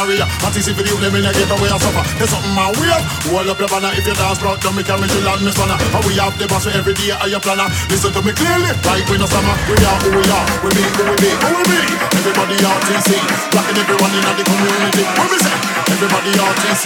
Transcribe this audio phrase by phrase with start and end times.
[0.00, 0.24] Maria.
[0.24, 0.32] down.
[0.40, 2.04] But see if you them in a get away and suffer.
[2.16, 2.96] There's something my way.
[3.28, 5.76] Hold up your banner if you dance proud, don't me a mission land me spanner.
[5.76, 7.68] And we have the boss for every day of your planner.
[7.92, 9.54] Listen to me clearly, like we no summer.
[9.68, 10.46] We are who we are.
[10.64, 11.30] We be who we be.
[11.36, 11.80] Who we be?
[12.16, 13.10] Everybody RTC.
[13.52, 15.04] Rocking everyone in the community.
[15.20, 15.56] What we say?
[15.92, 16.84] Everybody RTC.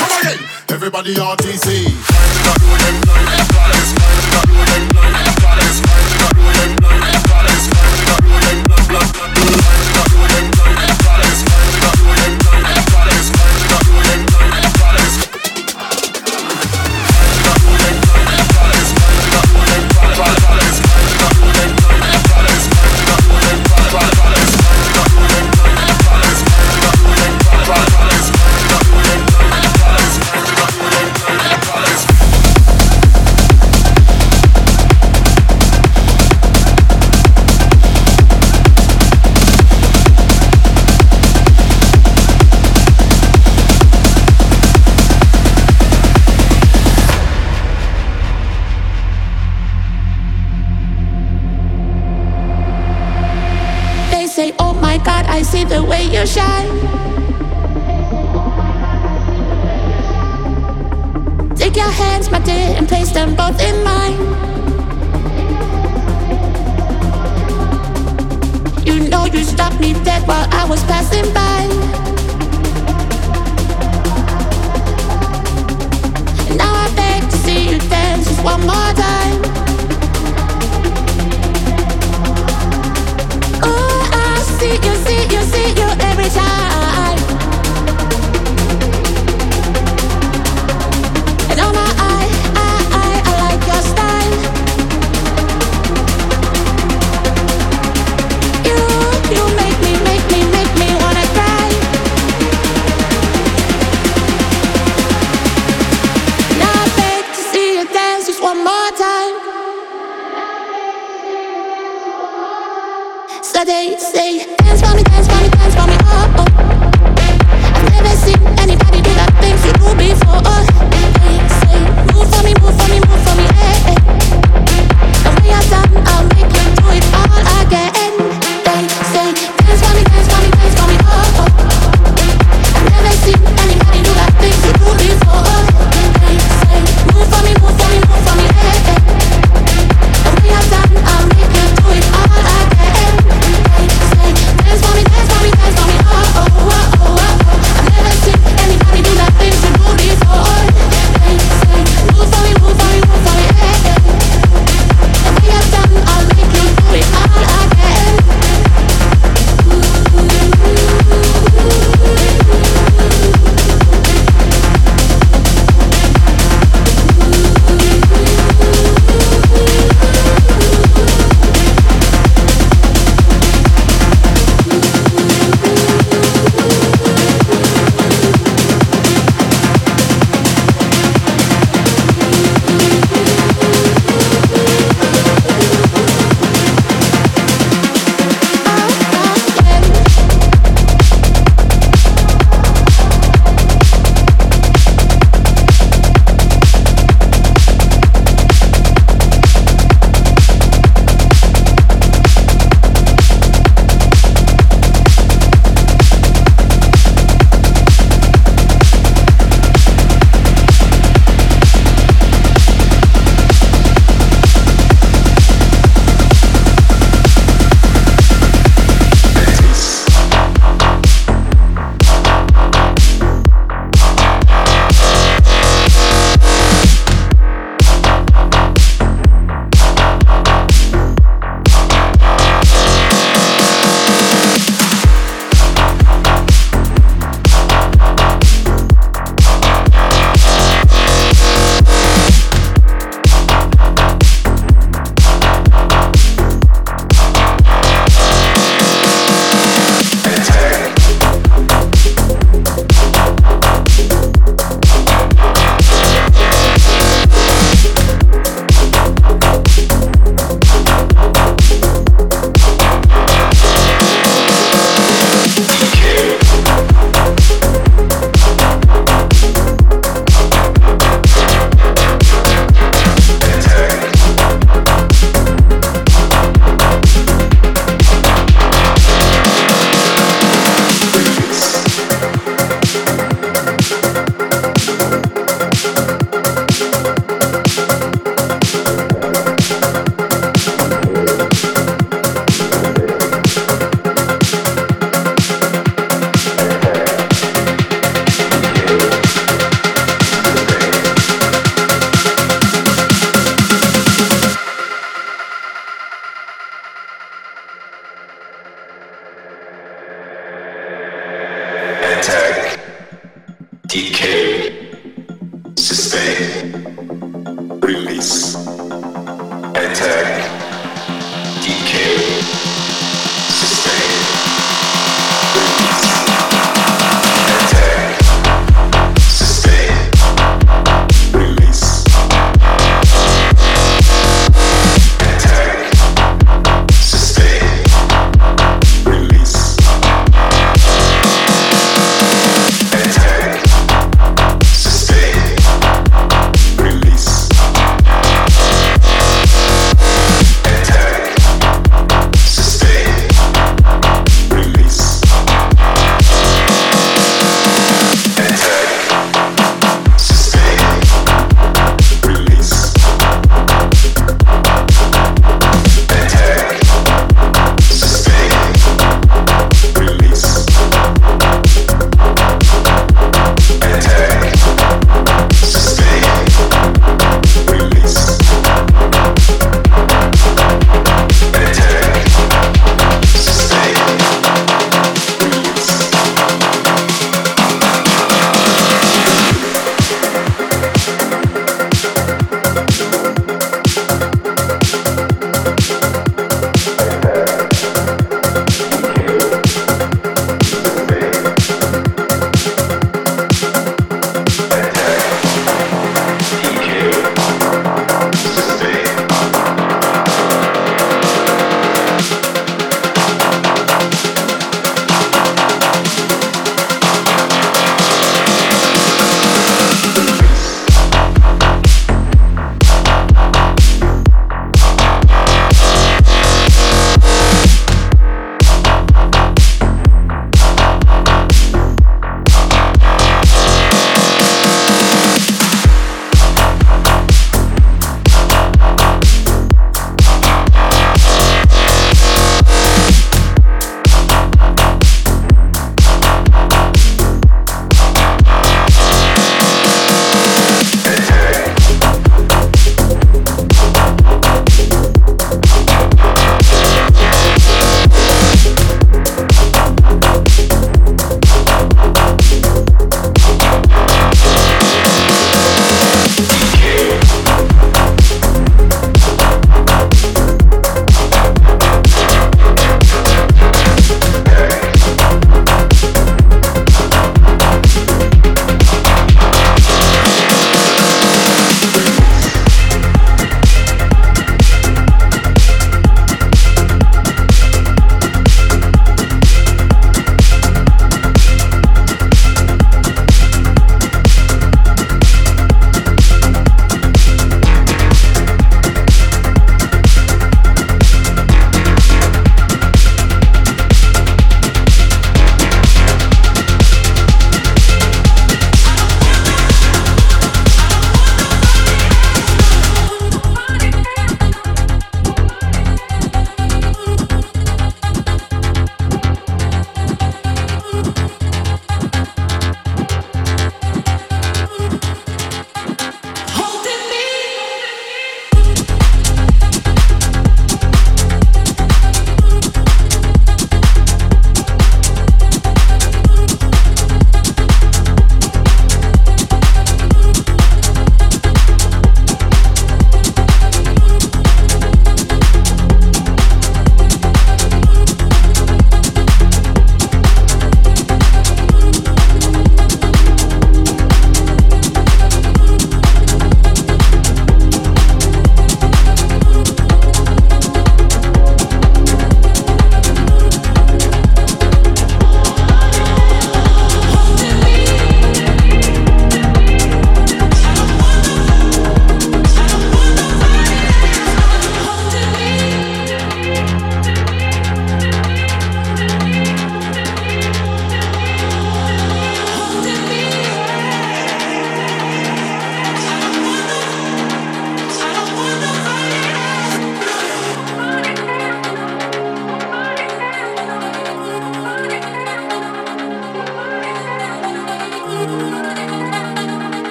[0.00, 0.40] Come again.
[0.68, 1.92] Everybody RTC.